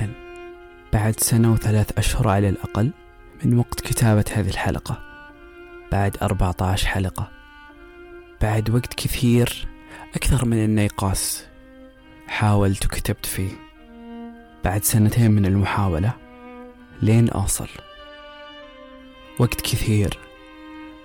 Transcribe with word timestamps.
أهلا 0.00 0.12
بعد 0.92 1.20
سنة 1.20 1.52
وثلاث 1.52 1.98
أشهر 1.98 2.28
على 2.28 2.48
الأقل 2.48 2.92
من 3.44 3.58
وقت 3.58 3.80
كتابة 3.80 4.24
هذه 4.32 4.48
الحلقة. 4.48 5.02
بعد 5.92 6.16
14 6.22 6.86
حلقة. 6.86 7.30
بعد 8.42 8.70
وقت 8.70 8.94
كثير 8.94 9.68
أكثر 10.14 10.44
من 10.44 10.64
النيقاس 10.64 11.46
حاولت 12.28 12.86
وكتبت 12.86 13.26
فيه. 13.26 13.50
بعد 14.64 14.84
سنتين 14.84 15.30
من 15.30 15.46
المحاولة 15.46 16.12
لين 17.02 17.30
أوصل. 17.30 17.68
وقت 19.38 19.60
كثير 19.60 20.18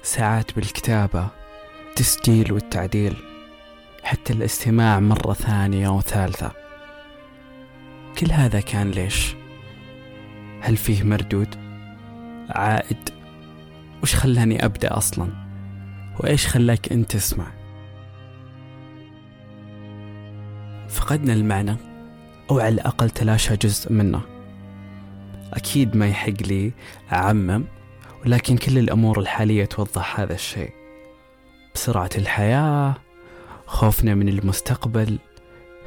ساعات 0.03 0.55
بالكتابة 0.55 1.27
تسجيل 1.95 2.53
والتعديل. 2.53 3.15
حتى 4.03 4.33
الاستماع 4.33 4.99
مرة 4.99 5.33
ثانية 5.33 5.89
وثالثة. 5.89 6.60
كل 8.17 8.31
هذا 8.31 8.59
كان 8.59 8.91
ليش؟ 8.91 9.35
هل 10.61 10.77
فيه 10.77 11.03
مردود؟ 11.03 11.55
عائد؟ 12.49 13.09
وش 14.03 14.15
خلاني 14.15 14.65
أبدأ 14.65 14.97
أصلا؟ 14.97 15.27
وإيش 16.19 16.47
خلاك 16.47 16.91
أنت 16.91 17.11
تسمع؟ 17.11 17.47
فقدنا 20.89 21.33
المعنى 21.33 21.75
أو 22.51 22.59
على 22.59 22.69
الأقل 22.75 23.09
تلاشى 23.09 23.55
جزء 23.55 23.93
منه 23.93 24.21
أكيد 25.53 25.95
ما 25.95 26.07
يحق 26.07 26.41
لي 26.41 26.71
أعمم 27.11 27.63
ولكن 28.25 28.57
كل 28.57 28.77
الأمور 28.77 29.19
الحالية 29.19 29.65
توضح 29.65 30.19
هذا 30.19 30.33
الشيء 30.33 30.73
بسرعة 31.75 32.09
الحياة 32.15 32.95
خوفنا 33.65 34.15
من 34.15 34.29
المستقبل 34.29 35.19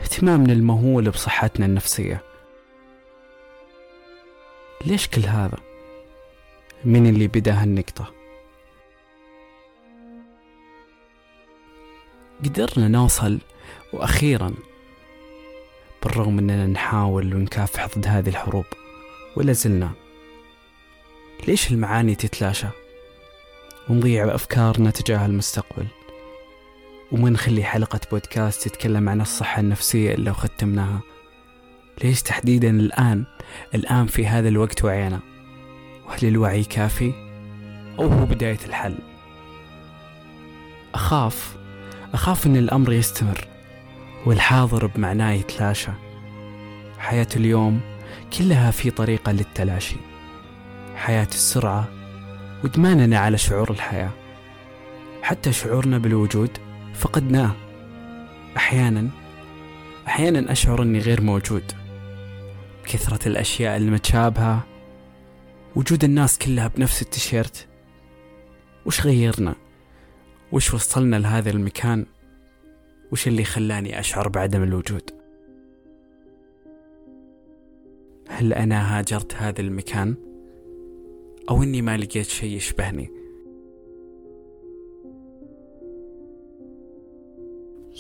اهتمامنا 0.01 0.53
المهول 0.53 1.11
بصحتنا 1.11 1.67
النفسية 1.67 2.23
ليش 4.87 5.09
كل 5.09 5.23
هذا؟ 5.27 5.59
من 6.85 7.07
اللي 7.07 7.27
بدا 7.27 7.63
هالنقطة؟ 7.63 8.13
قدرنا 12.45 12.89
نوصل 12.89 13.39
وأخيرا 13.93 14.55
بالرغم 16.03 16.39
أننا 16.39 16.67
نحاول 16.67 17.35
ونكافح 17.35 17.87
ضد 17.87 18.07
هذه 18.07 18.29
الحروب 18.29 18.65
ولا 19.37 19.53
زلنا 19.53 19.91
ليش 21.49 21.71
المعاني 21.71 22.15
تتلاشى 22.15 22.67
ونضيع 23.89 24.35
أفكارنا 24.35 24.91
تجاه 24.91 25.27
المستقبل 25.27 25.87
وما 27.13 27.31
نخلي 27.31 27.65
حلقة 27.65 28.01
بودكاست 28.11 28.69
تتكلم 28.69 29.09
عن 29.09 29.21
الصحة 29.21 29.61
النفسية 29.61 30.15
إلا 30.15 30.31
وختمناها 30.31 31.01
ليش 32.05 32.23
تحديدا 32.23 32.71
الآن؟ 32.71 33.25
الآن 33.75 34.07
في 34.07 34.27
هذا 34.27 34.49
الوقت 34.49 34.85
وعينا. 34.85 35.21
وهل 36.07 36.29
الوعي 36.29 36.65
كافي؟ 36.65 37.13
أو 37.99 38.07
هو 38.07 38.27
بداية 38.27 38.59
الحل؟ 38.67 38.95
أخاف. 40.95 41.57
أخاف 42.15 42.47
أن 42.47 42.57
الأمر 42.57 42.93
يستمر 42.93 43.49
والحاضر 44.27 44.87
بمعناه 44.87 45.33
يتلاشى. 45.33 45.91
حياة 46.99 47.29
اليوم 47.37 47.81
كلها 48.39 48.71
في 48.71 48.91
طريقة 48.91 49.33
للتلاشي. 49.33 49.97
حياة 50.97 51.29
السرعة 51.31 51.89
وإدماننا 52.65 53.19
على 53.19 53.39
شعور 53.39 53.71
الحياة. 53.71 54.11
حتى 55.23 55.53
شعورنا 55.53 55.99
بالوجود 55.99 56.51
فقدناه. 56.95 57.57
أحيانا 58.57 59.09
أحيانا 60.07 60.53
أشعر 60.53 60.83
أني 60.83 60.99
غير 60.99 61.21
موجود. 61.21 61.73
كثرة 62.85 63.29
الأشياء 63.29 63.77
المتشابهة 63.77 64.67
وجود 65.77 66.05
الناس 66.05 66.39
كلها 66.39 66.69
بنفس 66.69 67.03
التيشيرت. 67.03 67.69
وش 68.87 69.01
غيرنا؟ 69.07 69.55
وش 70.53 70.75
وصلنا 70.75 71.17
لهذا 71.17 71.51
المكان؟ 71.51 72.07
وش 73.13 73.29
اللي 73.29 73.45
خلاني 73.45 74.01
أشعر 74.01 74.29
بعدم 74.29 74.63
الوجود؟ 74.63 75.11
هل 78.29 78.53
أنا 78.53 78.99
هاجرت 78.99 79.35
هذا 79.35 79.61
المكان؟ 79.61 80.15
أو 81.51 81.63
إني 81.63 81.83
ما 81.83 81.97
لقيت 81.97 82.27
شيء 82.27 82.57
يشبهني؟ 82.57 83.24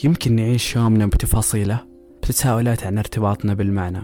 يمكن 0.05 0.37
نعيش 0.37 0.77
يومنا 0.77 1.07
بتفاصيله 1.07 1.81
بتساؤلات 2.23 2.85
عن 2.87 2.99
ارتباطنا 2.99 3.55
بالمعنى 3.55 4.03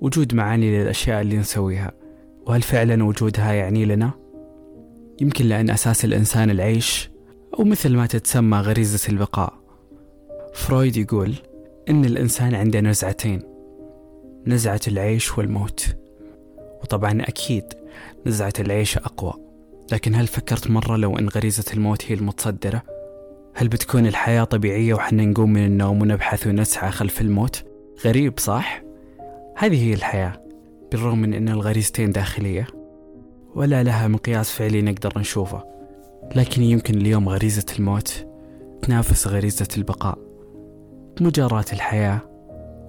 وجود 0.00 0.34
معاني 0.34 0.78
للأشياء 0.78 1.20
اللي 1.20 1.36
نسويها 1.36 1.92
وهل 2.46 2.62
فعلا 2.62 3.04
وجودها 3.04 3.52
يعني 3.52 3.84
لنا؟ 3.84 4.10
يمكن 5.20 5.44
لأن 5.44 5.70
أساس 5.70 6.04
الإنسان 6.04 6.50
العيش 6.50 7.10
أو 7.58 7.64
مثل 7.64 7.96
ما 7.96 8.06
تتسمى 8.06 8.58
غريزة 8.58 9.08
البقاء 9.12 9.52
فرويد 10.54 10.96
يقول 10.96 11.34
إن 11.88 12.04
الإنسان 12.04 12.54
عنده 12.54 12.80
نزعتين 12.80 13.42
نزعة 14.46 14.80
العيش 14.88 15.38
والموت 15.38 15.96
وطبعا 16.82 17.22
أكيد 17.22 17.64
نزعة 18.26 18.52
العيش 18.60 18.98
أقوى 18.98 19.32
لكن 19.92 20.14
هل 20.14 20.26
فكرت 20.26 20.70
مرة 20.70 20.96
لو 20.96 21.18
أن 21.18 21.28
غريزة 21.28 21.64
الموت 21.74 22.04
هي 22.06 22.14
المتصدرة؟ 22.14 22.82
هل 23.58 23.68
بتكون 23.68 24.06
الحياة 24.06 24.44
طبيعية 24.44 24.94
وحنا 24.94 25.24
نقوم 25.24 25.52
من 25.52 25.64
النوم 25.64 26.02
ونبحث 26.02 26.46
ونسعى 26.46 26.90
خلف 26.90 27.20
الموت؟ 27.20 27.64
غريب 28.04 28.38
صح؟ 28.38 28.82
هذه 29.56 29.88
هي 29.88 29.94
الحياة 29.94 30.42
بالرغم 30.92 31.18
من 31.18 31.34
أن 31.34 31.48
الغريزتين 31.48 32.12
داخلية. 32.12 32.66
ولا 33.54 33.82
لها 33.82 34.08
مقياس 34.08 34.50
فعلي 34.50 34.82
نقدر 34.82 35.18
نشوفه. 35.18 35.64
لكن 36.36 36.62
يمكن 36.62 36.94
اليوم 36.94 37.28
غريزة 37.28 37.64
الموت 37.78 38.26
تنافس 38.82 39.26
غريزة 39.26 39.68
البقاء. 39.76 40.18
مجاراة 41.20 41.66
الحياة 41.72 42.20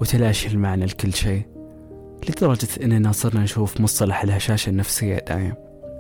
وتلاشي 0.02 0.48
المعنى 0.48 0.86
لكل 0.86 1.14
شيء 1.14 1.42
لدرجة 2.30 2.68
أننا 2.84 3.12
صرنا 3.12 3.44
نشوف 3.44 3.82
مصطلح 3.82 4.24
الهشاشة 4.24 4.70
النفسية 4.70 5.18
دايم 5.18 5.54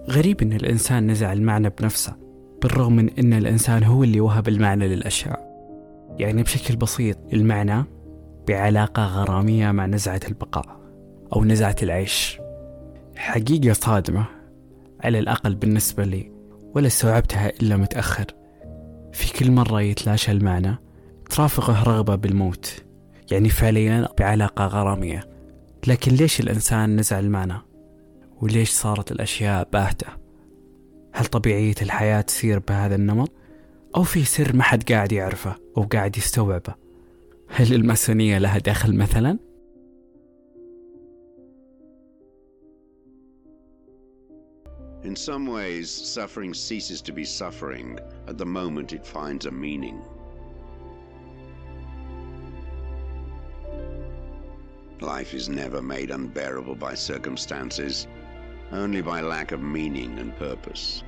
غريب 0.09 0.41
أن 0.41 0.53
الإنسان 0.53 1.11
نزع 1.11 1.33
المعنى 1.33 1.69
بنفسه. 1.69 2.28
بالرغم 2.61 2.95
من 2.95 3.09
أن 3.09 3.33
الإنسان 3.33 3.83
هو 3.83 4.03
اللي 4.03 4.19
وهب 4.19 4.47
المعنى 4.47 4.87
للأشياء. 4.87 5.49
يعني 6.17 6.43
بشكل 6.43 6.75
بسيط 6.75 7.17
المعنى 7.33 7.83
بعلاقة 8.47 9.05
غرامية 9.05 9.71
مع 9.71 9.85
نزعة 9.85 10.19
البقاء 10.27 10.79
أو 11.35 11.45
نزعة 11.45 11.75
العيش. 11.83 12.39
حقيقة 13.15 13.73
صادمة 13.73 14.25
على 15.03 15.19
الأقل 15.19 15.55
بالنسبة 15.55 16.03
لي 16.03 16.31
ولا 16.75 16.87
استوعبتها 16.87 17.49
إلا 17.49 17.77
متأخر. 17.77 18.25
في 19.13 19.33
كل 19.33 19.51
مرة 19.51 19.81
يتلاشى 19.81 20.31
المعنى 20.31 20.77
ترافقه 21.29 21.83
رغبة 21.83 22.15
بالموت. 22.15 22.83
يعني 23.31 23.49
فعليا 23.49 24.07
بعلاقة 24.19 24.65
غرامية. 24.67 25.29
لكن 25.87 26.11
ليش 26.11 26.39
الإنسان 26.39 26.95
نزع 26.95 27.19
المعنى؟ 27.19 27.57
وليش 28.41 28.69
صارت 28.69 29.11
الأشياء 29.11 29.67
باهتة؟ 29.73 30.07
هل 31.11 31.25
طبيعية 31.25 31.75
الحياة 31.81 32.21
تسير 32.21 32.59
بهذا 32.59 32.95
النمط 32.95 33.31
أو 33.95 34.03
في 34.03 34.25
سر 34.25 34.55
ما 34.55 34.63
حد 34.63 34.91
قاعد 34.91 35.11
يعرفه 35.11 35.55
أو 35.77 35.83
قاعد 35.83 36.17
يستوعبه 36.17 36.75
هل 37.47 37.73
الماسونية 37.73 38.37
لها 38.37 38.57
دخل 38.57 38.95
مثلا 38.95 39.39
In 45.01 45.15
some 45.15 45.47
ways, 45.47 45.89
suffering 45.89 46.53
ceases 46.53 47.01
to 47.03 47.13
be 47.13 47.23
suffering 47.23 47.97
at 48.27 48.37
the 48.37 48.45
moment 48.45 48.91
it 48.91 49.05
finds 49.05 49.45
a 49.45 49.51
meaning. 49.51 50.01
Life 54.99 55.33
is 55.33 55.47
never 55.47 55.81
made 55.81 56.11
unbearable 56.11 56.75
by 56.75 56.93
circumstances, 56.95 58.07
only 58.71 59.01
by 59.01 59.21
lack 59.21 59.51
of 59.51 59.61
meaning 59.61 60.19
and 60.19 60.35
purpose. 60.37 61.03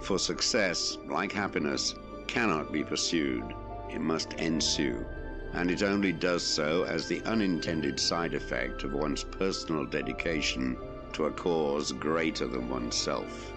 For 0.00 0.18
success, 0.18 0.96
like 1.06 1.32
happiness, 1.32 1.94
cannot 2.26 2.72
be 2.72 2.84
pursued, 2.84 3.44
it 3.90 4.00
must 4.00 4.34
ensue, 4.34 5.04
and 5.52 5.70
it 5.70 5.82
only 5.82 6.12
does 6.12 6.42
so 6.42 6.84
as 6.84 7.06
the 7.06 7.22
unintended 7.22 7.98
side 7.98 8.34
effect 8.34 8.84
of 8.84 8.92
one's 8.92 9.24
personal 9.24 9.84
dedication 9.84 10.76
to 11.12 11.24
a 11.24 11.30
cause 11.30 11.92
greater 11.92 12.46
than 12.46 12.68
oneself. 12.68 13.52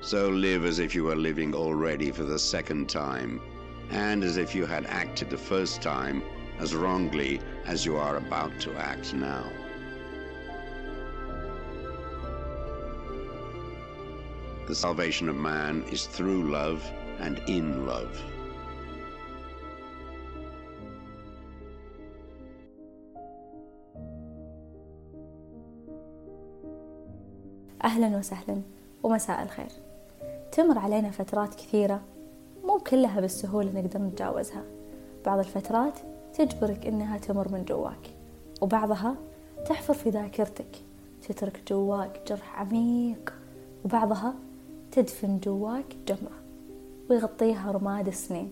So 0.00 0.28
live 0.28 0.64
as 0.64 0.78
if 0.78 0.94
you 0.94 1.04
were 1.04 1.16
living 1.16 1.54
already 1.54 2.10
for 2.10 2.24
the 2.24 2.38
second 2.38 2.88
time, 2.88 3.40
and 3.91 4.23
as 4.23 4.37
if 4.37 4.55
you 4.55 4.65
had 4.65 4.85
acted 4.85 5.29
the 5.29 5.37
first 5.37 5.81
time 5.81 6.21
as 6.59 6.75
wrongly 6.75 7.39
as 7.65 7.85
you 7.85 7.97
are 7.97 8.17
about 8.17 8.59
to 8.59 8.75
act 8.75 9.13
now. 9.13 9.45
The 14.67 14.75
salvation 14.75 15.29
of 15.29 15.35
man 15.35 15.83
is 15.91 16.07
through 16.07 16.51
love 16.51 16.83
and 17.19 17.39
in 17.47 17.85
love. 17.85 18.21
أهلا 27.83 28.17
وسهلا 28.17 28.61
ومساء 29.03 29.43
الخير 29.43 29.71
تمر 30.51 30.79
علينا 30.79 31.11
فترات 31.11 31.55
كثيرة 31.55 31.95
مو 31.95 32.10
كلها 32.90 33.20
بالسهولة 33.20 33.80
نقدر 33.80 34.00
نتجاوزها 34.00 34.64
بعض 35.26 35.38
الفترات 35.38 35.98
تجبرك 36.34 36.86
إنها 36.86 37.18
تمر 37.18 37.52
من 37.52 37.64
جواك 37.64 38.10
وبعضها 38.60 39.16
تحفر 39.66 39.94
في 39.94 40.10
ذاكرتك 40.10 40.82
تترك 41.28 41.60
جواك 41.68 42.20
جرح 42.28 42.60
عميق 42.60 43.34
وبعضها 43.84 44.34
تدفن 44.92 45.38
جواك 45.38 45.96
جمرة 46.08 46.42
ويغطيها 47.10 47.72
رماد 47.72 48.06
السنين. 48.08 48.50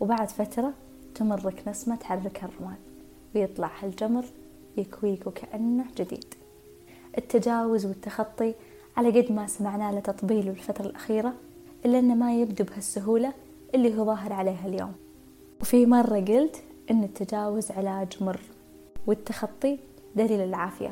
وبعد 0.00 0.28
فترة 0.28 0.72
تمرك 1.14 1.68
نسمة 1.68 1.96
تحركها 1.96 2.48
الرماد 2.48 2.78
ويطلع 3.34 3.70
هالجمر 3.80 4.24
يكويك 4.76 5.26
وكأنه 5.26 5.84
جديد. 5.96 6.34
التجاوز 7.18 7.86
والتخطي 7.86 8.54
على 8.96 9.20
قد 9.20 9.32
ما 9.32 9.46
سمعنا 9.46 9.92
له 9.92 10.00
تطبيل 10.00 10.42
بالفترة 10.42 10.86
الأخيرة 10.86 11.32
إلا 11.84 11.98
أنه 11.98 12.14
ما 12.14 12.40
يبدو 12.40 12.64
بهالسهولة 12.64 13.32
اللي 13.74 13.98
هو 13.98 14.04
ظاهر 14.04 14.32
عليها 14.32 14.66
اليوم. 14.66 14.92
وفي 15.60 15.86
مرة 15.86 16.20
قلت 16.20 16.62
أن 16.90 17.04
التجاوز 17.04 17.70
علاج 17.70 18.22
مر 18.22 18.40
والتخطي 19.06 19.78
دليل 20.16 20.40
العافية. 20.40 20.90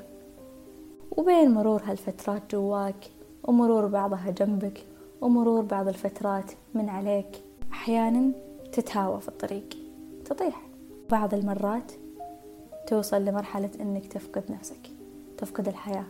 وبين 1.16 1.50
مرور 1.50 1.82
هالفترات 1.84 2.42
جواك 2.50 3.10
ومرور 3.44 3.86
بعضها 3.86 4.30
جنبك 4.30 4.84
ومرور 5.20 5.62
بعض 5.62 5.88
الفترات 5.88 6.52
من 6.75 6.88
عليك 6.88 7.42
أحيانا 7.72 8.32
تتهاوى 8.72 9.20
في 9.20 9.28
الطريق. 9.28 9.69
تطيح. 10.25 10.62
بعض 11.10 11.34
المرات 11.34 11.92
توصل 12.86 13.25
لمرحلة 13.25 13.70
أنك 13.80 14.06
تفقد 14.06 14.44
نفسك. 14.50 14.90
تفقد 15.38 15.69
الحياة 15.69 16.04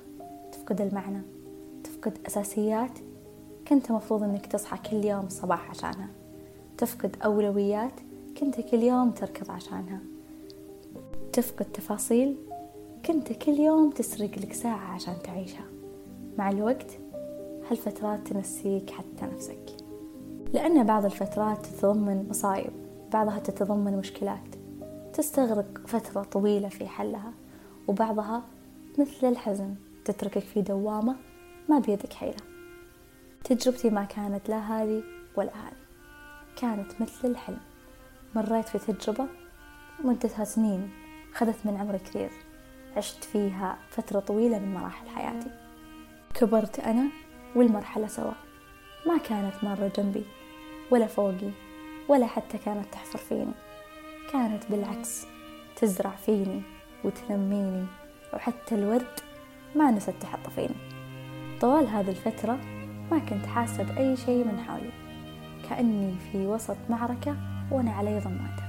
تفقد 0.53 0.81
المعنى 0.81 1.23
تفقد 1.85 2.19
أساسيات 2.27 2.99
كنت 3.69 3.93
مفروض 3.93 4.23
أنك 4.23 4.47
تصحى 4.47 4.79
كل 4.91 5.05
يوم 5.05 5.27
الصباح 5.27 5.71
عشانها. 5.71 6.09
تفقد 6.79 7.17
أولويات 7.25 7.93
كنت 8.41 8.61
كل 8.61 8.83
يوم 8.83 9.11
تركض 9.11 9.51
عشانها. 9.51 10.01
تفقد 11.33 11.65
تفاصيل 11.65 12.37
كنت 13.07 13.33
كل 13.33 13.53
يوم 13.53 13.91
تسرق 13.91 14.39
لك 14.39 14.53
ساعة 14.53 14.95
عشان 14.95 15.15
تعيشها. 15.25 15.65
مع 16.39 16.51
الوقت 16.51 16.99
هالفترات 17.71 18.29
تنسيك 18.29 18.91
حتى 18.91 19.27
نفسك. 19.35 19.77
لأن 20.53 20.87
بعض 20.87 21.05
الفترات 21.05 21.67
تتضمن 21.67 22.27
مصايب 22.31 22.71
بعضها 23.13 23.39
تتضمن 23.39 23.99
مشكلات. 23.99 24.55
تستغرق 25.13 25.81
فترة 25.87 26.23
طويلة 26.23 26.69
في 26.69 26.87
حلها 26.87 27.33
وبعضها 27.89 28.43
مثل 28.99 29.27
الحزن 29.29 29.75
تتركك 30.05 30.43
في 30.43 30.63
دوامة 30.63 31.17
ما 31.69 31.79
بيدك 31.79 32.13
حيلة. 32.13 32.43
تجربتي 33.45 33.91
ما 33.91 34.05
كانت 34.05 34.49
لا 34.49 34.59
هذه 34.59 35.03
ولا 35.37 35.51
هذه. 35.51 35.88
كانت 36.61 37.01
مثل 37.01 37.29
الحلم. 37.29 37.61
مريت 38.35 38.69
في 38.69 38.93
تجربة 38.93 39.27
مدتها 40.05 40.45
سنين 40.45 40.91
خذت 41.35 41.57
من 41.65 41.77
عمري 41.77 41.99
كثير. 41.99 42.31
عشت 42.97 43.25
فيها 43.25 43.79
فترة 43.91 44.21
طويلة 44.21 44.59
من 44.59 44.75
مراحل 44.75 45.09
حياتي. 45.09 45.51
كبرت 46.35 46.81
أنا 46.81 47.09
والمرحلة 47.57 48.07
سوا. 48.07 48.33
ما 49.07 49.19
كانت 49.19 49.55
مرة 49.63 49.93
جنبي 49.97 50.25
ولا 50.91 51.07
فوقي 51.07 51.51
ولا 52.09 52.27
حتى 52.27 52.59
كانت 52.59 52.93
تحفر 52.93 53.19
فيني. 53.19 53.53
كانت 54.33 54.63
بالعكس 54.71 55.27
تزرع 55.77 56.11
فيني 56.11 56.63
وتنميني 57.05 57.87
وحتى 58.35 58.75
الورد 58.75 59.21
ما 59.75 59.91
نست 59.91 60.15
تحط 60.21 60.51
فيني. 60.51 60.77
طوال 61.61 61.87
هذه 61.87 62.11
الفترة 62.11 62.59
ما 63.11 63.19
كنت 63.19 63.47
حاسة 63.47 63.83
بأي 63.83 64.17
شيء 64.17 64.45
من 64.45 64.61
حولي. 64.61 65.08
كأني 65.71 66.15
في 66.33 66.47
وسط 66.47 66.77
معركة 66.91 67.37
وأنا 67.71 67.93
علي 67.93 68.19
ضمادة 68.19 68.63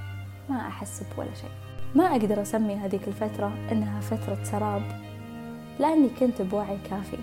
ما 0.50 0.68
أحس 0.68 1.04
بولا 1.16 1.34
شيء. 1.34 1.50
ما 1.96 2.12
أقدر 2.12 2.42
أسمي 2.42 2.76
هذيك 2.76 3.08
الفترة 3.08 3.54
إنها 3.72 4.00
فترة 4.00 4.44
سراب 4.44 4.82
لأني 5.80 6.10
كنت 6.10 6.42
بوعي 6.42 6.78
كافي. 6.90 7.18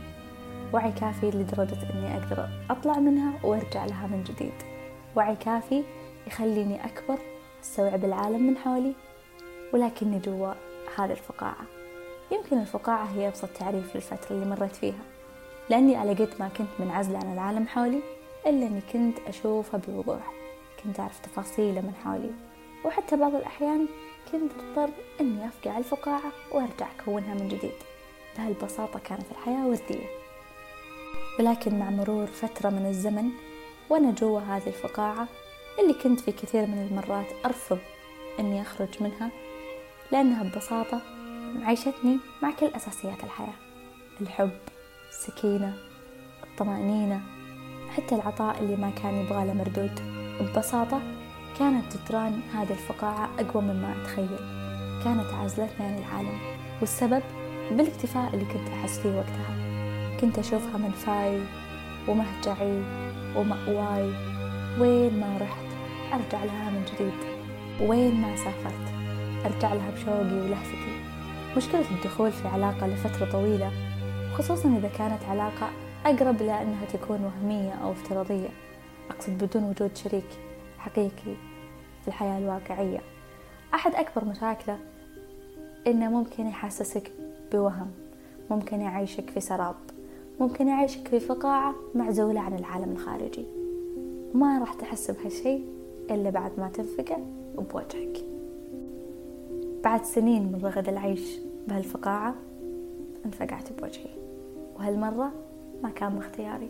وعي 0.73 0.93
كافي 0.93 1.31
لدرجة 1.31 1.76
إني 1.94 2.17
أقدر 2.17 2.49
أطلع 2.70 2.99
منها 2.99 3.32
وأرجع 3.44 3.87
لها 3.87 4.06
من 4.06 4.25
جديد. 4.25 4.52
وعي 5.17 5.37
كافي 5.37 5.82
يخليني 6.26 6.84
أكبر 6.84 7.19
أستوعب 7.62 8.05
العالم 8.05 8.46
من 8.46 8.56
حولي 8.56 8.94
ولكني 9.73 10.19
جوا 10.19 10.52
هذه 10.96 11.11
الفقاعة. 11.11 11.64
يمكن 12.32 12.58
الفقاعة 12.58 13.05
هي 13.05 13.28
أبسط 13.28 13.49
تعريف 13.49 13.94
للفترة 13.96 14.37
اللي 14.37 14.46
مريت 14.46 14.76
فيها. 14.76 15.05
لأني 15.70 15.96
على 15.96 16.12
قد 16.12 16.31
ما 16.40 16.49
كنت 16.49 16.69
منعزلة 16.78 17.19
عن 17.19 17.32
العالم 17.32 17.67
حولي 17.67 18.00
إلا 18.46 18.66
أني 18.66 18.81
كنت 18.93 19.19
أشوفه 19.28 19.78
بوضوح 19.78 20.32
كنت 20.84 21.00
أعرف 21.00 21.19
تفاصيله 21.20 21.81
من 21.81 21.94
حولي 22.04 22.31
وحتى 22.84 23.16
بعض 23.16 23.34
الأحيان 23.34 23.88
كنت 24.32 24.52
أضطر 24.52 24.93
أني 25.20 25.46
أفقع 25.46 25.78
الفقاعة 25.78 26.32
وأرجع 26.52 26.87
أكونها 27.00 27.34
من 27.34 27.48
جديد. 27.48 27.72
بهالبساطة 28.37 28.98
كانت 28.98 29.31
الحياة 29.31 29.66
وردية. 29.66 30.06
ولكن 31.38 31.78
مع 31.78 31.90
مرور 31.90 32.26
فترة 32.26 32.70
من 32.70 32.87
الزمن 32.87 33.31
وأنا 33.90 34.10
جوا 34.10 34.40
هذه 34.40 34.66
الفقاعة 34.66 35.28
اللي 35.78 35.94
كنت 35.94 36.20
في 36.20 36.32
كثير 36.32 36.66
من 36.66 36.88
المرات 36.90 37.26
أرفض 37.44 37.78
أني 38.40 38.62
أخرج 38.62 38.88
منها 39.02 39.31
لأنها 40.12 40.42
ببساطة 40.42 41.02
عيشتني 41.62 42.19
مع 42.42 42.50
كل 42.50 42.66
أساسيات 42.66 43.25
الحياة 43.25 43.54
الحب 44.20 44.58
السكينة 45.10 45.75
الطمأنينة 46.44 47.36
حتى 47.96 48.14
العطاء 48.14 48.58
اللي 48.60 48.76
ما 48.76 48.90
كان 48.90 49.14
يبغى 49.14 49.46
له 49.46 49.52
مردود. 49.52 50.00
ببساطة 50.40 51.00
كانت 51.58 51.93
تتران 51.93 52.40
هذه 52.54 52.70
الفقاعة 52.70 53.28
أقوى 53.38 53.62
مما 53.62 53.94
أتخيل. 54.02 54.38
كانت 55.04 55.26
عزلتني 55.43 55.87
عن 55.87 55.98
العالم 55.98 56.38
والسبب 56.81 57.22
بالاكتفاء 57.70 58.34
اللي 58.34 58.44
كنت 58.44 58.69
أحس 58.69 58.98
فيه 58.98 59.16
وقتها. 59.16 59.56
كنت 60.20 60.38
أشوفها 60.38 60.78
منفاي 60.78 61.40
ومهجعي 62.09 62.82
ومأواي. 63.37 64.12
وين 64.80 65.21
ما 65.21 65.38
رحت 65.40 65.66
أرجع 66.12 66.44
لها 66.44 66.71
من 66.71 66.85
جديد. 66.94 67.21
وين 67.88 68.21
ما 68.21 68.37
سافرت 68.37 68.87
أرجع 69.44 69.75
لها 69.75 69.90
بشوقي 69.90 70.40
ولهفتي. 70.40 70.97
مشكلة 71.56 71.85
الدخول 71.90 72.32
في 72.32 72.49
علاقة 72.49 72.87
لفترة 72.87 73.30
طويلة 73.32 73.71
خصوصا 74.38 74.68
إذا 74.78 74.88
كانت 74.88 75.25
علاقة 75.25 75.71
أقرب 76.06 76.42
إلى 76.42 76.62
أنها 76.62 76.84
تكون 76.84 77.25
وهمية 77.25 77.72
أو 77.72 77.92
افتراضية. 77.92 78.48
أقصد 79.10 79.44
بدون 79.44 79.64
وجود 79.64 79.96
شريك 79.96 80.28
حقيقي 80.78 81.34
في 82.02 82.08
الحياة 82.08 82.38
الواقعية. 82.38 83.00
أحد 83.75 83.94
أكبر 83.94 84.25
مشاكله 84.25 84.78
إنه 85.86 86.10
ممكن 86.10 86.46
يحسسك 86.46 87.12
بوهم 87.52 87.90
ممكن 88.50 88.80
يعيشك 88.80 89.30
في 89.30 89.40
سراب 89.40 89.75
ممكن 90.40 90.68
يعيشك 90.68 91.08
في 91.08 91.20
فقاعة 91.20 91.75
معزولة 91.94 92.40
عن 92.40 92.54
العالم 92.54 92.92
الخارجي. 92.92 93.46
ما 94.34 94.58
راح 94.58 94.75
تحس 94.75 95.10
بهالشي 95.10 95.58
إلا 96.10 96.30
بعد 96.30 96.50
ما 96.58 96.68
تنفقع 96.68 97.18
بوجهك. 97.58 98.25
بعد 99.84 100.04
سنين 100.04 100.42
من 100.42 100.60
رغد 100.64 100.88
العيش 100.88 101.38
بهالفقاعة 101.68 102.34
انفقعت 103.25 103.72
بوجهي. 103.72 104.10
وهالمرة 104.76 105.46
ما 105.83 105.90
كان 105.90 106.14
باختياري 106.14 106.68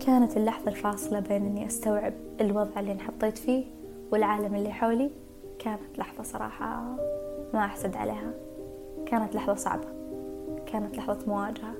كانت 0.00 0.36
اللحظة 0.36 0.68
الفاصلة 0.68 1.20
بين 1.20 1.46
إني 1.46 1.66
أستوعب 1.66 2.12
الوضع 2.40 2.80
اللي 2.80 2.92
انحطيت 2.92 3.38
فيه 3.38 3.64
والعالم 4.12 4.54
اللي 4.54 4.72
حولي. 4.72 5.10
كانت 5.58 5.98
لحظة 5.98 6.22
صراحة 6.22 6.96
ما 7.54 7.64
أحسد 7.64 7.96
عليها. 7.96 8.34
كانت 9.06 9.34
لحظة 9.34 9.54
صعبة. 9.54 9.88
كانت 10.66 10.96
لحظة 10.96 11.18
مواجهة. 11.26 11.74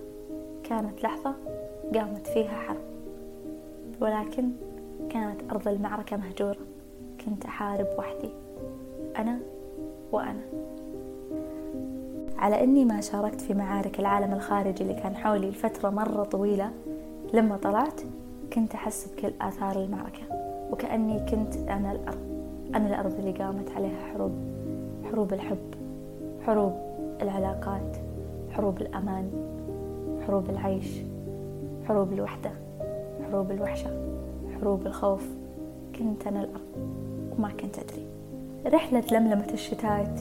كانت 0.65 1.03
لحظة 1.03 1.35
قامت 1.95 2.27
فيها 2.27 2.59
حرب. 2.59 2.81
ولكن 4.01 4.51
كانت 5.11 5.41
أرض 5.51 5.69
المعركة 5.69 6.17
مهجورة. 6.17 6.67
كنت 7.25 7.45
أحارب 7.45 7.89
وحدي. 7.99 8.31
أنا 9.17 9.39
وأنا. 10.13 10.43
على 12.39 12.65
أني 12.65 12.85
ما 12.85 13.01
شاركت 13.01 13.41
في 13.41 13.55
معارك 13.55 14.01
العالم 14.01 14.33
الخارجي 14.33 14.83
اللي 14.83 14.95
كان 14.95 15.17
حولي 15.17 15.51
لفترة 15.51 15.91
مرة 15.91 16.25
طويلة 16.25 16.71
لما 17.35 17.57
طلعت 17.57 18.01
كنت 18.53 18.75
أحس 18.75 19.09
بكل 19.09 19.33
آثار 19.41 19.83
المعركة 19.83 20.23
وكأني 20.73 21.19
كنت 21.19 21.57
أنا 21.57 21.93
الأرض 21.93 22.27
أنا 22.75 22.87
الأرض 22.89 23.19
اللي 23.19 23.31
قامت 23.33 23.71
عليها 23.77 24.13
حروب 24.13 24.33
حروب 25.11 25.33
الحب 25.33 25.75
حروب 26.47 26.73
العلاقات 27.23 27.97
حروب 28.53 28.81
الأمان 28.81 29.31
حروب 30.27 30.51
العيش 30.51 30.89
حروب 31.89 32.13
الوحدة 32.13 32.51
حروب 33.31 33.51
الوحشة 33.51 33.91
حروب 34.61 34.87
الخوف. 34.87 35.23
كنت 35.99 36.27
أنا 36.27 36.41
الأرض 36.41 36.61
وما 37.39 37.49
كنت 37.49 37.79
أدري. 37.79 38.07
رحلة 38.67 39.03
لملمة 39.13 39.49
الشتات 39.53 40.21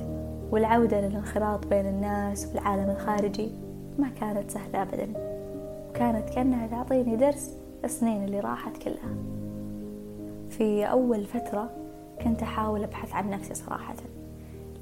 والعودة 0.51 1.01
للانخراط 1.01 1.67
بين 1.67 1.85
الناس 1.85 2.47
والعالم 2.47 2.89
الخارجي 2.89 3.49
ما 3.99 4.09
كانت 4.09 4.51
سهلة 4.51 4.81
أبدا 4.81 5.07
وكانت 5.89 6.29
كأنها 6.29 6.67
تعطيني 6.67 7.15
درس 7.15 7.53
السنين 7.85 8.23
اللي 8.23 8.39
راحت 8.39 8.77
كلها. 8.77 9.15
في 10.49 10.85
أول 10.85 11.25
فترة 11.25 11.69
كنت 12.23 12.41
أحاول 12.41 12.83
أبحث 12.83 13.13
عن 13.13 13.29
نفسي 13.29 13.53
صراحة 13.53 13.95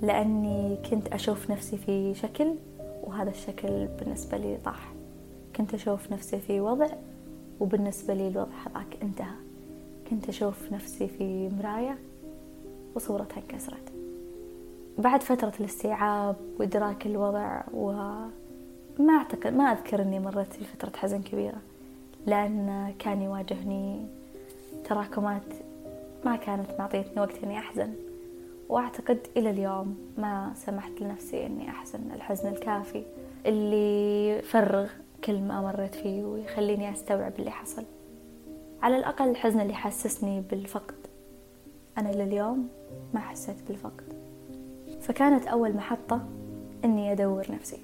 لأني 0.02 0.78
كنت 0.92 1.08
أشوف 1.08 1.52
نفسي 1.52 1.78
في 1.78 2.14
شكل 2.14 2.56
وهذا 3.04 3.30
الشكل 3.30 3.88
بالنسبة 4.00 4.38
لي 4.38 4.58
طاح. 4.66 4.94
كنت 5.56 5.74
أشوف 5.74 6.12
نفسي 6.12 6.40
في 6.40 6.62
وضع 6.62 6.88
وبالنسبة 7.60 8.14
لي 8.14 8.28
الوضع 8.28 8.52
هذاك 8.66 8.98
انتهى. 9.04 9.36
كنت 10.10 10.30
أشوف 10.30 10.72
نفسي 10.72 11.08
في 11.08 11.50
مراية 11.50 11.98
وصورتها 12.96 13.38
انكسرت. 13.38 14.03
بعد 14.98 15.24
فترة 15.24 15.54
الاستيعاب 15.60 16.36
وإدراك 16.60 17.06
الوضع 17.06 17.62
وما 17.74 18.30
أعتقد 19.10 19.54
ما 19.54 19.64
أذكر 19.64 20.02
أني 20.02 20.20
مرت 20.20 20.54
في 20.54 20.64
فترة 20.64 20.92
حزن 20.98 21.22
كبيرة 21.22 21.62
لأن 22.28 22.94
كان 23.00 23.22
يواجهني 23.22 24.06
تراكمات 24.86 25.44
ما 26.26 26.36
كانت 26.36 26.68
معطيتني 26.80 27.22
وقت 27.22 27.44
إني 27.44 27.58
أحزن. 27.58 27.94
وأعتقد 28.70 29.20
إلى 29.38 29.50
اليوم 29.50 29.98
ما 30.18 30.52
سمحت 30.56 31.02
لنفسي 31.02 31.46
إني 31.46 31.70
أحزن 31.70 32.00
الحزن 32.14 32.48
الكافي 32.48 33.04
اللي 33.46 34.30
يفرغ 34.30 34.90
كل 35.24 35.42
ما 35.42 35.62
مريت 35.62 35.96
فيه 35.96 36.24
ويخليني 36.24 36.92
أستوعب 36.92 37.34
اللي 37.40 37.52
حصل. 37.52 37.84
على 38.82 38.98
الأقل 38.98 39.30
الحزن 39.30 39.60
اللي 39.60 39.74
حسسني 39.74 40.42
بالفقد. 40.42 40.96
أنا 41.98 42.10
لليوم 42.10 42.68
ما 43.14 43.20
حسيت 43.20 43.56
بالفقد. 43.68 44.13
فكانت 45.04 45.48
أول 45.48 45.74
محطة 45.76 46.22
إني 46.86 47.12
أدور 47.12 47.46
نفسي. 47.52 47.80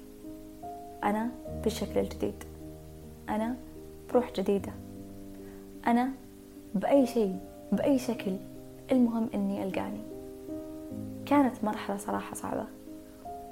أنا 1.04 1.28
بالشكل 1.64 2.00
الجديد 2.00 2.44
أنا 3.28 3.56
بروح 4.10 4.32
جديدة. 4.32 4.72
أنا 5.86 6.10
بأي 6.74 7.06
شيء 7.06 7.36
بأي 7.72 7.98
شكل 7.98 8.36
المهم 8.92 9.28
إني 9.34 9.64
ألقاني. 9.64 10.00
كانت 11.26 11.64
مرحلة 11.64 11.96
صراحة 11.96 12.34
صعبة 12.34 12.64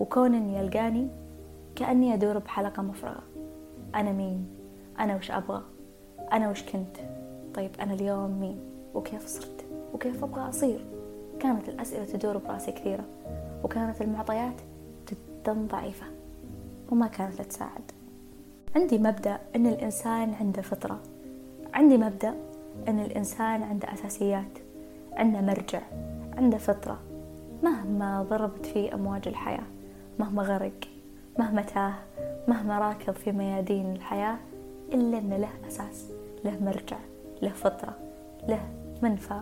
وكون 0.00 0.34
إني 0.34 0.60
ألقاني 0.60 1.08
كأني 1.76 2.14
أدور 2.14 2.38
بحلقة 2.38 2.82
مفرغة. 2.82 3.22
أنا 3.94 4.12
مين؟ 4.12 4.46
أنا 4.98 5.16
وش 5.16 5.30
أبغى؟ 5.30 5.62
أنا 6.32 6.50
وش 6.50 6.62
كنت؟ 6.62 6.96
طيب 7.54 7.70
أنا 7.80 7.94
اليوم 7.94 8.40
مين؟ 8.40 8.58
وكيف 8.94 9.26
صرت؟ 9.26 9.64
وكيف 9.94 10.24
أبغى 10.24 10.48
أصير؟ 10.48 10.84
كانت 11.40 11.68
الأسئلة 11.68 12.04
تدور 12.04 12.36
براسي 12.38 12.72
كثيرة. 12.72 13.04
وكانت 13.64 14.02
المعطيات 14.02 14.54
جدا 15.10 15.52
ضعيفة 15.52 16.06
وما 16.90 17.06
كانت 17.06 17.42
تساعد. 17.42 17.92
عندي 18.76 18.98
مبدأ 18.98 19.38
أن 19.56 19.66
الإنسان 19.66 20.34
عنده 20.40 20.62
فطرة. 20.62 21.00
عندي 21.74 21.96
مبدأ 21.96 22.34
أن 22.88 22.98
الإنسان 23.00 23.62
عنده 23.62 23.92
أساسيات. 23.92 24.58
عنده 25.12 25.40
مرجع 25.40 25.82
عنده 26.36 26.58
فطرة. 26.58 26.98
مهما 27.62 28.22
ضربت 28.22 28.66
فيه 28.66 28.94
أمواج 28.94 29.28
الحياة 29.28 29.64
مهما 30.18 30.42
غرق 30.42 30.80
مهما 31.38 31.62
تاه 31.62 31.94
مهما 32.48 32.78
راكض 32.78 33.14
في 33.14 33.32
ميادين 33.32 33.92
الحياة 33.92 34.36
إلا 34.92 35.18
أن 35.18 35.30
له 35.30 35.50
أساس 35.68 36.06
له 36.44 36.64
مرجع 36.64 36.96
له 37.42 37.48
فطرة 37.48 37.94
له 38.48 38.60
منفى. 39.02 39.40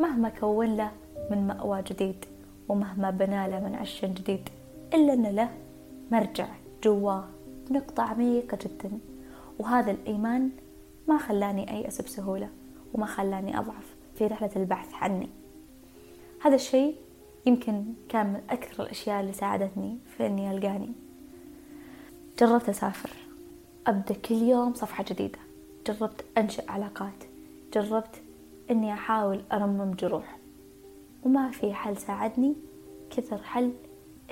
مهما 0.00 0.28
كون 0.28 0.76
له 0.76 0.90
من 1.30 1.46
مأوى 1.46 1.82
جديد. 1.82 2.24
ومهما 2.70 3.10
بنى 3.10 3.48
له 3.48 3.60
من 3.60 3.74
عش 3.74 4.04
جديد 4.04 4.48
إلا 4.94 5.12
أن 5.12 5.26
له 5.26 5.50
مرجع 6.10 6.48
جواه 6.84 7.24
نقطة 7.70 8.02
عميقة 8.02 8.58
جدا. 8.62 8.90
وهذا 9.58 9.90
الإيمان 9.90 10.50
ما 11.08 11.18
خلاني 11.18 11.70
أيأس 11.70 12.02
بسهولة 12.02 12.48
وما 12.94 13.06
خلاني 13.06 13.58
أضعف 13.58 13.94
في 14.14 14.26
رحلة 14.26 14.50
البحث 14.56 14.94
عني. 14.94 15.28
هذا 16.42 16.54
الشيء 16.54 16.94
يمكن 17.46 17.84
كان 18.08 18.26
من 18.26 18.40
أكثر 18.50 18.82
الأشياء 18.82 19.20
اللي 19.20 19.32
ساعدتني 19.32 19.98
في 20.16 20.26
أني 20.26 20.50
ألقاني. 20.50 20.92
جربت 22.38 22.68
أسافر 22.68 23.10
أبدأ 23.86 24.14
كل 24.14 24.34
يوم 24.34 24.74
صفحة 24.74 25.04
جديدة. 25.08 25.38
جربت 25.86 26.24
أنشئ 26.38 26.70
علاقات. 26.70 27.24
جربت 27.74 28.22
أني 28.70 28.92
أحاول 28.92 29.40
أرمم 29.52 29.94
جروح. 29.94 30.39
وما 31.22 31.50
في 31.50 31.74
حل 31.74 31.96
ساعدني. 31.96 32.54
كثر 33.10 33.38
حل 33.38 33.72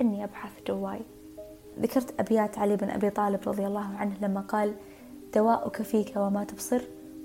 أني 0.01 0.23
أبحث 0.23 0.51
جواي. 0.67 0.99
ذكرت 1.79 2.19
أبيات 2.19 2.57
علي 2.57 2.75
بن 2.75 2.89
أبي 2.89 3.09
طالب 3.09 3.39
رضي 3.47 3.67
الله 3.67 3.95
عنه 3.97 4.17
لما 4.21 4.41
قال 4.41 4.73
دواؤك 5.35 5.81
فيك 5.81 6.13
وما 6.15 6.43
تبصر 6.43 6.81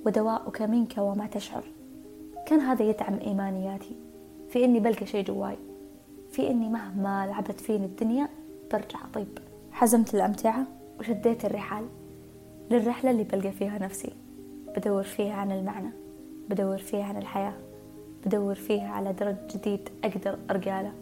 ودواؤك 0.06 0.62
منك 0.62 0.94
وما 0.98 1.26
تشعر. 1.26 1.64
كان 2.46 2.60
هذا 2.60 2.82
يدعم 2.82 3.18
إيمانياتي. 3.26 3.96
في 4.48 4.64
إني 4.64 4.80
بلقى 4.80 5.06
شيء 5.06 5.24
جواي. 5.24 5.56
في 6.30 6.50
إني 6.50 6.68
مهما 6.68 7.26
لعبت 7.26 7.60
فيني 7.60 7.86
الدنيا 7.86 8.28
برجع 8.72 8.98
أطيب. 9.10 9.38
حزمت 9.72 10.14
الأمتعة 10.14 10.66
وشديت 11.00 11.44
الرحال. 11.44 11.86
للرحلة 12.70 13.10
اللي 13.10 13.24
بلقى 13.24 13.52
فيها 13.52 13.78
نفسي. 13.78 14.12
بدور 14.76 15.02
فيها 15.02 15.34
عن 15.34 15.52
المعنى. 15.52 15.90
بدور 16.50 16.78
فيها 16.78 17.04
عن 17.04 17.16
الحياة. 17.16 17.54
بدور 18.26 18.54
فيها 18.54 18.88
على 18.88 19.12
درج 19.12 19.36
جديد 19.54 19.88
أقدر 20.04 20.38
أرقاله 20.50 20.92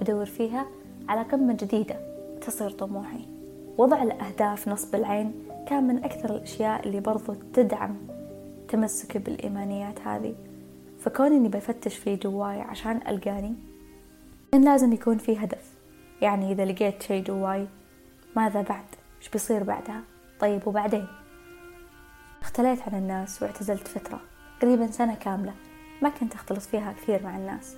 بدور 0.00 0.24
فيها 0.24 0.66
على 1.08 1.22
قمة 1.22 1.52
جديدة 1.52 1.96
تصير 2.40 2.70
طموحي 2.70 3.28
وضع 3.78 4.02
الأهداف 4.02 4.68
نصب 4.68 4.94
العين 4.94 5.32
كان 5.68 5.86
من 5.86 6.04
أكثر 6.04 6.36
الأشياء 6.36 6.86
اللي 6.86 7.00
برضو 7.00 7.34
تدعم 7.34 7.96
تمسكي 8.68 9.18
بالإيمانيات 9.18 10.00
هذه 10.00 10.34
فكون 10.98 11.26
إني 11.26 11.48
بفتش 11.48 11.96
في 11.96 12.16
جواي 12.16 12.60
عشان 12.60 13.00
ألقاني 13.08 13.54
كان 14.52 14.64
لازم 14.64 14.92
يكون 14.92 15.18
في 15.18 15.38
هدف 15.38 15.72
يعني 16.22 16.52
إذا 16.52 16.64
لقيت 16.64 17.02
شي 17.02 17.20
جواي 17.20 17.66
ماذا 18.36 18.62
بعد؟ 18.62 18.84
إيش 19.20 19.28
بيصير 19.28 19.62
بعدها؟ 19.62 20.02
طيب 20.40 20.66
وبعدين؟ 20.66 21.06
اختليت 22.42 22.88
عن 22.88 22.98
الناس 22.98 23.42
واعتزلت 23.42 23.88
فترة 23.88 24.20
قريبا 24.62 24.86
سنة 24.86 25.14
كاملة 25.14 25.54
ما 26.02 26.08
كنت 26.08 26.34
أختلط 26.34 26.60
فيها 26.60 26.92
كثير 26.92 27.22
مع 27.22 27.36
الناس. 27.36 27.76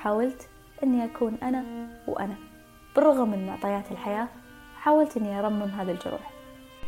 حاولت 0.00 0.48
أني 0.82 1.04
أكون 1.04 1.34
أنا 1.42 1.88
وأنا. 2.06 2.34
بالرغم 2.96 3.30
من 3.30 3.46
معطيات 3.46 3.92
الحياة 3.92 4.28
حاولت 4.76 5.16
أني 5.16 5.38
أرمم 5.38 5.62
هذه 5.62 5.90
الجروح. 5.90 6.30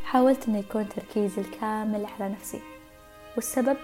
حاولت 0.04 0.48
أن 0.48 0.56
يكون 0.56 0.88
تركيزي 0.88 1.40
الكامل 1.40 2.06
على 2.06 2.32
نفسي. 2.32 2.60
والسبب 3.36 3.76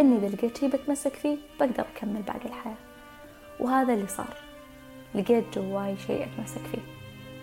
أني 0.00 0.16
إذا 0.16 0.28
لقيت 0.28 0.56
شي 0.56 0.68
بتمسك 0.68 1.12
فيه 1.12 1.38
بقدر 1.60 1.86
أكمل 1.96 2.22
باقي 2.22 2.46
الحياة. 2.46 2.76
وهذا 3.60 3.94
اللي 3.94 4.06
صار. 4.06 4.36
لقيت 5.14 5.58
جواي 5.58 5.96
شيء 5.96 6.24
أتمسك 6.24 6.60
فيه. 6.60 6.82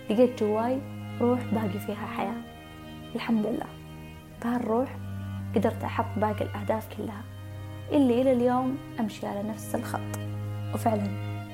لقيت 0.10 0.44
جواي 0.44 0.82
روح 1.22 1.40
باقي 1.44 1.80
فيها 1.80 2.06
حياة. 2.18 2.42
الحمد 3.16 3.46
لله. 3.46 3.68
بهالروح 4.44 4.98
قدرت 5.56 5.84
أحط 5.84 6.20
باقي 6.20 6.46
الأهداف 6.46 6.98
كلها. 6.98 7.24
اللي 7.92 8.22
إلى 8.22 8.32
اليوم 8.32 8.78
أمشي 9.00 9.28
على 9.28 9.44
نفس 9.44 9.76
الخط. 9.76 10.20
وفعلا 10.74 11.08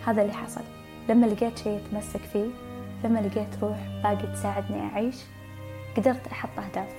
هذا 0.06 0.22
اللي 0.22 0.34
حصل. 0.34 0.62
لما 1.10 1.26
لقيت 1.26 1.58
شيء 1.58 1.82
أتمسك 1.86 2.22
فيه 2.22 2.50
لما 3.04 3.20
لقيت 3.20 3.64
روح 3.64 3.78
باقي 4.04 4.34
تساعدني 4.34 4.82
أعيش 4.82 5.16
قدرت 5.98 6.28
أحط 6.28 6.60
أهداف. 6.60 6.96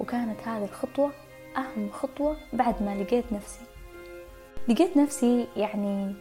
وكانت 0.00 0.40
هذه 0.48 0.64
الخطوة 0.64 1.10
أهم 1.56 1.90
خطوة 1.92 2.36
بعد 2.52 2.82
ما 2.82 3.02
لقيت 3.02 3.32
نفسي. 3.32 3.60
لقيت 4.68 4.96
نفسي 4.96 5.46
يعني 5.56 6.14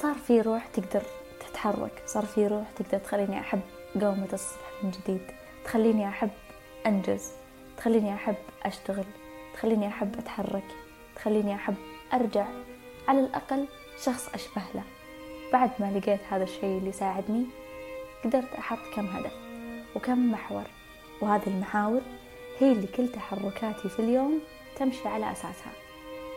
صار 0.00 0.14
في 0.14 0.40
روح 0.40 0.66
تقدر 0.66 1.02
تتحرك 1.40 2.02
صار 2.06 2.24
في 2.24 2.46
روح 2.46 2.70
تقدر 2.76 2.98
تخليني 2.98 3.40
أحب 3.40 3.60
قومة 3.94 4.28
الصبح 4.32 4.70
من 4.82 4.90
جديد 4.90 5.20
تخليني 5.64 6.08
أحب 6.08 6.30
أنجز 6.86 7.30
تخليني 7.76 8.14
أحب 8.14 8.34
أشتغل 8.62 9.04
تخليني 9.54 9.88
أحب 9.88 10.18
أتحرك 10.18 10.64
تخليني 11.16 11.54
أحب 11.54 11.74
أرجع. 12.14 12.46
على 13.08 13.20
الأقل 13.20 13.66
شخص 14.04 14.28
أشبه 14.34 14.62
له. 14.74 14.82
بعد 15.52 15.70
ما 15.80 15.98
لقيت 15.98 16.20
هذا 16.30 16.44
الشيء 16.44 16.78
اللي 16.78 16.92
ساعدني 16.92 17.46
قدرت 18.24 18.54
أحط 18.54 18.78
كم 18.94 19.06
هدف 19.06 19.32
وكم 19.96 20.32
محور. 20.32 20.64
وهذه 21.20 21.46
المحاور 21.46 22.00
هي 22.58 22.72
اللي 22.72 22.86
كل 22.86 23.08
تحركاتي 23.08 23.88
في 23.88 23.98
اليوم 23.98 24.40
تمشي 24.76 25.08
على 25.08 25.32
أساسها. 25.32 25.72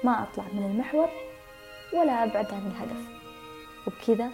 ما 0.04 0.24
أطلع 0.24 0.44
من 0.54 0.72
المحور 0.72 1.10
ولا 1.94 2.24
أبعد 2.24 2.54
عن 2.54 2.68
الهدف. 2.68 3.06
وبكذا 3.88 4.30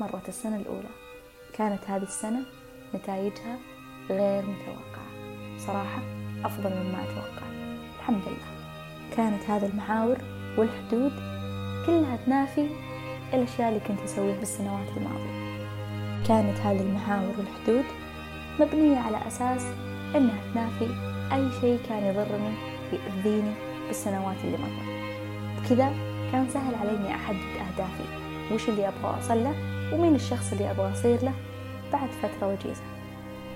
مرت 0.00 0.28
السنة 0.28 0.56
الأولى. 0.56 0.90
كانت 1.52 1.84
هذه 1.84 2.02
السنة 2.02 2.46
نتائجها 2.94 3.58
غير 4.10 4.42
متوقعة. 4.42 5.08
صراحة 5.58 6.02
أفضل 6.44 6.70
مما 6.70 7.04
أتوقع. 7.04 7.46
الحمد 7.98 8.22
لله. 8.26 8.58
كانت 9.16 9.50
هذه 9.50 9.66
المحاور 9.66 10.37
والحدود 10.58 11.12
كلها 11.86 12.16
تنافي 12.26 12.66
الأشياء 13.34 13.68
اللي 13.68 13.80
كنت 13.80 14.00
أسويها 14.00 14.38
بالسنوات 14.38 14.88
الماضية. 14.96 15.58
كانت 16.28 16.58
هذه 16.58 16.80
المحاور 16.80 17.34
والحدود 17.38 17.84
مبنية 18.60 18.98
على 18.98 19.26
أساس 19.26 19.66
أنها 20.16 20.40
تنافي 20.54 20.88
أي 21.32 21.60
شيء 21.60 21.78
كان 21.88 22.02
يضرني 22.02 22.54
يؤذيني 22.92 23.52
بالسنوات 23.86 24.36
اللي 24.44 24.58
مرت 24.58 24.88
بكذا 25.58 25.92
كان 26.32 26.48
سهل 26.48 26.74
علي 26.74 26.90
إني 26.90 27.14
أحدد 27.14 27.38
أهدافي. 27.38 28.04
وش 28.54 28.68
اللي 28.68 28.88
أبغى 28.88 29.14
أوصل 29.16 29.44
له؟ 29.44 29.54
ومين 29.94 30.14
الشخص 30.14 30.52
اللي 30.52 30.70
أبغى 30.70 30.92
أصير 30.92 31.24
له؟ 31.24 31.32
بعد 31.92 32.08
فترة 32.22 32.48
وجيزة. 32.48 32.82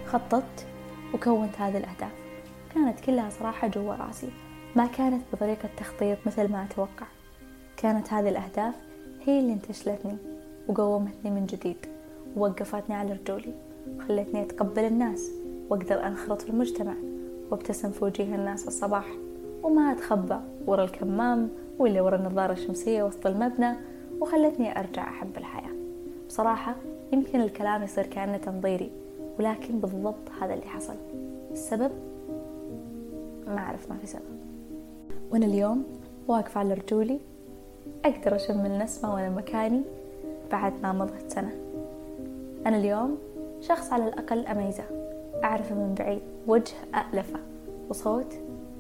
خططت 0.07 0.67
وكونت 1.15 1.61
هذه 1.61 1.77
الأهداف. 1.77 2.13
كانت 2.75 3.01
كلها 3.01 3.31
صراحة 3.31 3.69
جوا 3.69 3.95
راسي. 3.95 4.29
ما 4.77 4.87
كانت 4.87 5.23
بطريقة 5.33 5.69
تخطيط 5.77 6.19
مثل 6.27 6.49
ما 6.49 6.65
أتوقع. 6.65 7.07
كانت 7.77 8.13
هذه 8.13 8.29
الأهداف 8.29 8.75
هي 9.25 9.41
اللي 9.41 9.53
انتشلتني 9.53 10.17
وقومتني 10.69 11.31
من 11.31 11.47
جديد 11.47 11.77
ووقفتني 12.37 12.95
على 12.95 13.13
رجولي 13.13 13.55
وخلتني 13.97 14.43
أتقبل 14.43 14.85
الناس 14.85 15.31
وأقدر 15.69 16.07
أنخرط 16.07 16.43
في 16.43 16.51
المجتمع 16.51 16.95
وأبتسم 17.51 17.91
في 17.91 18.05
وجيه 18.05 18.35
الناس 18.35 18.69
الصباح 18.69 19.07
وما 19.63 19.93
أتخبى 19.93 20.37
ورا 20.67 20.85
الكمام 20.85 21.49
ولا 21.79 22.03
ورا 22.03 22.17
النظارة 22.17 22.53
الشمسية 22.53 23.03
وسط 23.03 23.27
المبنى 23.27 23.77
وخلتني 24.21 24.79
أرجع 24.81 25.03
أحب 25.03 25.37
الحياة. 25.37 25.73
بصراحة 26.29 26.75
يمكن 27.13 27.41
الكلام 27.41 27.83
يصير 27.83 28.07
كأنه 28.07 28.37
تنظيري 28.37 28.91
ولكن 29.39 29.79
بالضبط 29.79 30.31
هذا 30.41 30.55
اللي 30.55 30.67
حصل. 30.67 30.95
السبب؟ 31.51 31.91
ما 33.47 33.59
أعرف 33.59 33.91
ما 33.91 33.97
في 33.97 34.07
سبب. 34.07 34.42
وأنا 35.33 35.47
اليوم 35.47 35.85
واقفة 36.29 36.61
على 36.61 36.75
رجولي 36.75 37.19
أقدر 38.05 38.37
أشم 38.37 38.67
النسمة 38.67 39.15
وأنا 39.15 39.31
مكاني 39.31 39.83
بعد 40.51 40.73
ما 40.83 40.93
مضت 40.93 41.31
سنة. 41.33 41.53
أنا 42.67 42.77
اليوم 42.77 43.19
شخص 43.61 43.93
على 43.93 44.09
الأقل 44.09 44.47
أميزة 44.47 44.85
أعرفه 45.45 45.75
من 45.75 45.95
بعيد 45.99 46.23
وجه 46.47 46.75
أألفة 46.95 47.39
وصوت 47.89 48.35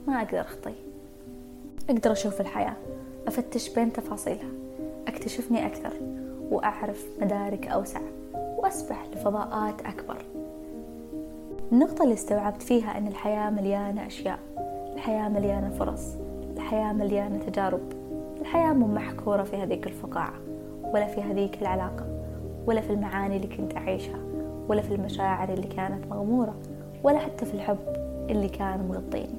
ما 0.06 0.22
أقدر 0.22 0.40
أخطيه. 0.40 0.74
أقدر 1.90 2.12
أشوف 2.12 2.40
الحياة 2.40 2.76
أفتش 3.26 3.68
بين 3.68 3.92
تفاصيلها 3.92 4.50
أكتشفني 5.08 5.66
أكثر 5.66 5.92
وأعرف 6.50 7.06
مدارك 7.20 7.66
أوسع 7.66 8.00
وأسبح 8.34 9.06
لفضاءات 9.12 9.80
أكبر. 9.80 10.24
النقطة 11.72 12.02
اللي 12.02 12.14
استوعبت 12.14 12.62
فيها 12.62 12.98
أن 12.98 13.06
الحياة 13.08 13.50
مليانة 13.50 14.06
أشياء 14.06 14.38
الحياة 14.94 15.28
مليانة 15.28 15.70
فرص. 15.78 16.21
الحياة 16.56 16.92
مليانة 16.92 17.38
تجارب. 17.38 17.80
الحياة 18.40 18.72
مو 18.72 18.86
محكورة 18.86 19.42
في 19.42 19.56
هذيك 19.56 19.86
الفقاعة 19.86 20.34
ولا 20.94 21.06
في 21.06 21.20
هذيك 21.22 21.62
العلاقة 21.62 22.06
ولا 22.66 22.80
في 22.80 22.92
المعاني 22.92 23.36
اللي 23.36 23.56
كنت 23.56 23.76
أعيشها 23.76 24.18
ولا 24.68 24.82
في 24.82 24.94
المشاعر 24.94 25.52
اللي 25.52 25.66
كانت 25.66 26.06
مغمورة 26.06 26.54
ولا 27.02 27.18
حتى 27.18 27.46
في 27.46 27.54
الحب 27.54 27.78
اللي 28.30 28.48
كان 28.48 28.88
مغطيني. 28.88 29.38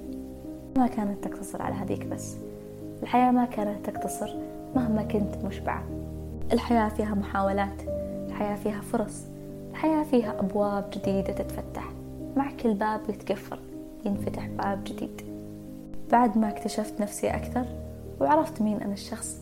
ما 0.78 0.88
كانت 0.88 1.24
تقتصر 1.24 1.62
على 1.62 1.76
هذيك 1.76 2.06
بس. 2.06 2.38
الحياة 3.04 3.32
ما 3.32 3.46
كانت 3.46 3.90
تقتصر 3.90 4.30
مهما 4.76 5.04
كنت 5.04 5.46
مشبعة. 5.46 5.84
الحياة 6.54 6.90
فيها 6.90 7.16
محاولات 7.16 7.82
الحياة 8.28 8.56
فيها 8.56 8.82
فرص 8.82 9.24
الحياة 9.72 10.04
فيها 10.04 10.40
أبواب 10.40 10.90
جديدة 10.94 11.34
تتفتح. 11.34 11.90
مع 12.38 12.52
كل 12.64 12.74
باب 12.74 13.02
يتقفل 13.10 13.58
ينفتح 14.06 14.48
باب 14.48 14.84
جديد. 14.84 15.33
بعد 16.14 16.38
ما 16.38 16.50
اكتشفت 16.50 17.02
نفسي 17.02 17.30
أكثر 17.30 17.66
وعرفت 18.22 18.62
مين 18.62 18.82
أنا 18.82 18.94
الشخص 18.94 19.38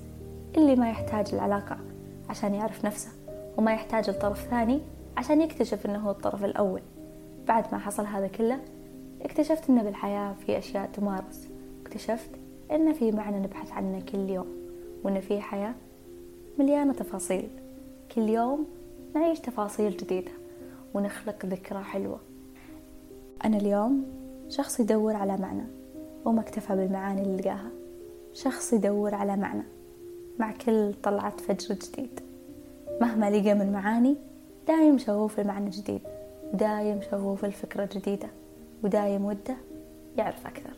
اللي 0.57 0.75
ما 0.75 0.89
يحتاج 0.89 1.33
العلاقة 1.33 1.77
عشان 2.29 2.55
يعرف 2.55 2.85
نفسه 2.85 3.09
وما 3.57 3.73
يحتاج 3.73 4.09
لطرف 4.09 4.47
ثاني 4.49 4.81
عشان 5.17 5.41
يكتشف 5.41 5.85
إنه 5.85 5.99
هو 5.99 6.11
الطرف 6.11 6.45
الأول. 6.45 6.81
بعد 7.47 7.65
ما 7.71 7.77
حصل 7.77 8.05
هذا 8.05 8.27
كله 8.27 8.59
اكتشفت 9.21 9.69
ان 9.69 9.83
بالحياة 9.83 10.33
في 10.45 10.57
أشياء 10.57 10.89
تمارس. 10.93 11.47
اكتشفت 11.85 12.29
ان 12.71 12.93
في 12.93 13.11
معنى 13.11 13.39
نبحث 13.39 13.71
عنه 13.71 14.01
كل 14.01 14.29
يوم 14.29 14.47
وان 15.03 15.19
في 15.19 15.41
حياة 15.41 15.73
مليانة 16.59 16.93
تفاصيل. 16.93 17.49
كل 18.15 18.29
يوم 18.29 18.65
نعيش 19.15 19.39
تفاصيل 19.39 19.97
جديدة 19.97 20.31
ونخلق 20.93 21.45
ذكرى 21.45 21.83
حلوة. 21.83 22.19
أنا 23.45 23.57
اليوم 23.57 24.05
شخص 24.49 24.79
يدور 24.79 25.15
على 25.15 25.37
معنى. 25.37 25.80
وما 26.25 26.41
اكتفى 26.41 26.75
بالمعاني 26.75 27.21
اللي 27.21 27.41
لقاها. 27.41 27.71
شخص 28.33 28.73
يدور 28.73 29.15
على 29.15 29.37
معنى 29.37 29.63
مع 30.39 30.51
كل 30.51 30.93
طلعة 31.03 31.37
فجر 31.37 31.75
جديد. 31.75 32.19
مهما 33.01 33.29
لقى 33.29 33.53
من 33.53 33.71
معاني 33.71 34.15
دايم 34.67 34.97
شغوف 34.97 35.39
المعنى 35.39 35.69
جديد 35.69 36.01
ودايم 36.53 37.01
شغوف 37.11 37.45
الفكرة 37.45 37.89
جديدة 37.95 38.27
ودايم 38.83 39.25
وده 39.25 39.55
يعرف 40.17 40.47
أكثر. 40.47 40.73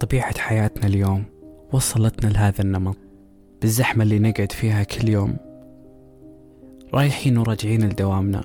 طبيعة 0.00 0.38
حياتنا 0.38 0.86
اليوم 0.86 1.24
وصلتنا 1.72 2.30
لهذا 2.30 2.62
النمط. 2.62 3.07
بالزحمة 3.60 4.04
اللي 4.04 4.18
نقعد 4.18 4.52
فيها 4.52 4.82
كل 4.82 5.08
يوم. 5.08 5.36
رايحين 6.94 7.38
وراجعين 7.38 7.88
لدوامنا. 7.88 8.44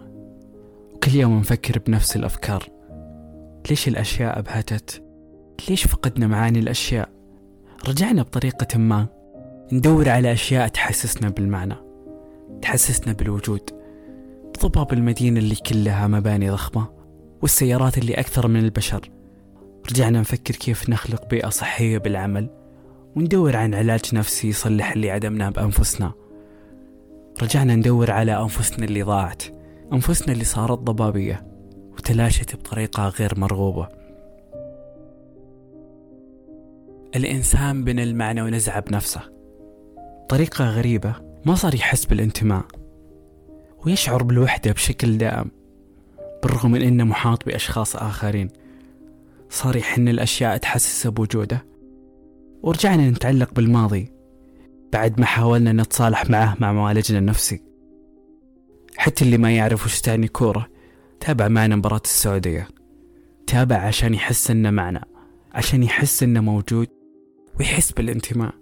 وكل 0.93 1.15
يوم 1.15 1.39
نفكر 1.39 1.79
بنفس 1.79 2.15
الأفكار. 2.15 2.69
ليش 3.69 3.87
الأشياء 3.87 4.39
أبهتت؟ 4.39 5.03
ليش 5.69 5.87
فقدنا 5.87 6.27
معاني 6.27 6.59
الأشياء؟ 6.59 7.09
رجعنا 7.87 8.21
بطريقة 8.21 8.77
ما. 8.77 9.07
ندور 9.71 10.09
على 10.09 10.31
أشياء 10.31 10.67
تحسسنا 10.67 11.29
بالمعنى. 11.29 11.75
تحسسنا 12.61 13.13
بالوجود. 13.13 13.69
بضباب 14.55 14.93
المدينة 14.93 15.39
اللي 15.39 15.55
كلها 15.55 16.07
مباني 16.07 16.49
ضخمة. 16.49 16.87
والسيارات 17.41 17.97
اللي 17.97 18.13
أكثر 18.13 18.47
من 18.47 18.59
البشر. 18.59 19.09
رجعنا 19.91 20.19
نفكر 20.19 20.55
كيف 20.55 20.89
نخلق 20.89 21.29
بيئة 21.29 21.49
صحية 21.49 21.97
بالعمل. 21.97 22.62
وندور 23.15 23.55
عن 23.55 23.73
علاج 23.73 24.01
نفسي 24.13 24.47
يصلح 24.47 24.91
اللي 24.91 25.11
عدمناه 25.11 25.49
بأنفسنا. 25.49 26.11
رجعنا 27.41 27.75
ندور 27.75 28.11
على 28.11 28.41
أنفسنا 28.41 28.85
اللي 28.85 29.03
ضاعت 29.03 29.43
أنفسنا 29.93 30.33
اللي 30.33 30.43
صارت 30.43 30.79
ضبابية 30.79 31.47
وتلاشت 31.91 32.55
بطريقة 32.55 33.07
غير 33.07 33.39
مرغوبة. 33.39 33.87
الإنسان 37.15 37.83
بنى 37.83 38.03
المعنى 38.03 38.41
ونزعه 38.41 38.79
بنفسه 38.79 39.21
طريقة 40.29 40.65
غريبة 40.65 41.15
ما 41.45 41.55
صار 41.55 41.75
يحس 41.75 42.05
بالانتماء. 42.05 42.65
ويشعر 43.85 44.23
بالوحدة 44.23 44.71
بشكل 44.71 45.17
دائم 45.17 45.51
بالرغم 46.43 46.71
من 46.71 46.81
أنه 46.81 47.03
محاط 47.03 47.45
بأشخاص 47.45 47.95
آخرين. 47.95 48.49
صار 49.49 49.75
يحن 49.75 50.07
الأشياء 50.07 50.57
تحسسه 50.57 51.09
بوجوده. 51.09 51.72
ورجعنا 52.63 53.09
نتعلق 53.09 53.53
بالماضي 53.53 54.11
بعد 54.93 55.19
ما 55.19 55.25
حاولنا 55.25 55.71
نتصالح 55.71 56.29
معه 56.29 56.57
مع 56.59 56.73
معالجنا 56.73 57.19
النفسي. 57.19 57.61
حتى 58.97 59.25
اللي 59.25 59.37
ما 59.37 59.55
يعرف 59.55 59.85
وش 59.85 60.01
تعني 60.01 60.27
كورة 60.27 60.67
تابع 61.19 61.47
معنا 61.47 61.75
مباراة 61.75 62.01
السعودية. 62.05 62.67
تابع 63.47 63.75
عشان 63.75 64.13
يحس 64.13 64.51
إنه 64.51 64.69
معنا 64.71 65.05
عشان 65.53 65.83
يحس 65.83 66.23
إنه 66.23 66.41
موجود 66.41 66.87
ويحس 67.59 67.91
بالانتماء. 67.91 68.53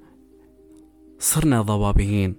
صرنا 1.20 1.62
ضبابيين 1.62 2.36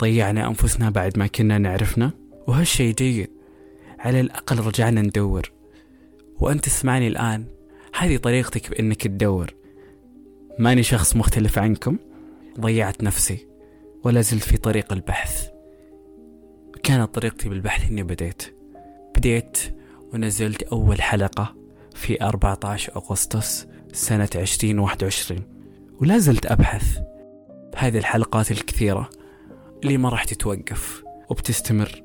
ضيعنا 0.00 0.46
أنفسنا 0.48 0.90
بعد 0.90 1.18
ما 1.18 1.26
كنا 1.26 1.58
نعرفنا 1.58 2.10
وهالشي 2.48 2.92
جيد. 2.92 3.30
على 3.98 4.20
الأقل 4.20 4.58
رجعنا 4.58 5.02
ندور. 5.02 5.52
وأنت 6.40 6.64
تسمعني 6.64 7.08
الآن. 7.08 7.44
هذه 7.98 8.16
طريقتك 8.16 8.70
بأنك 8.70 9.02
تدور. 9.02 9.61
ماني 10.58 10.82
شخص 10.82 11.16
مختلف 11.16 11.58
عنكم. 11.58 11.98
ضيعت 12.60 13.02
نفسي 13.02 13.46
ولا 14.04 14.20
زلت 14.20 14.42
في 14.42 14.56
طريق 14.56 14.92
البحث. 14.92 15.48
كانت 16.82 17.14
طريقتي 17.14 17.48
بالبحث 17.48 17.90
إني 17.90 18.02
بديت. 18.02 18.42
بديت 19.16 19.58
ونزلت 20.12 20.62
أول 20.62 21.02
حلقة 21.02 21.54
في 21.94 22.22
14 22.24 22.96
أغسطس 22.96 23.66
سنة 23.92 24.28
2021 24.34 25.42
ولا 26.00 26.18
زلت 26.18 26.46
أبحث. 26.46 26.98
بهذه 27.72 27.98
الحلقات 27.98 28.50
الكثيرة 28.50 29.10
اللي 29.82 29.96
ما 29.96 30.08
راح 30.08 30.24
تتوقف 30.24 31.04
وبتستمر. 31.30 32.02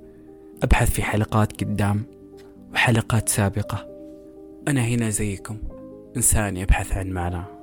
أبحث 0.64 0.92
في 0.92 1.04
حلقات 1.04 1.64
قدام 1.64 2.04
وحلقات 2.74 3.30
سابقة. 3.30 3.88
أنا 4.68 4.82
هنا 4.86 5.10
زيكم. 5.10 5.58
إنسان 6.18 6.58
يبحث 6.58 6.98
عن 6.98 7.10
معنى. 7.10 7.57